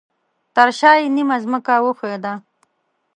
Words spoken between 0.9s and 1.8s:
یې نیمه ځمکه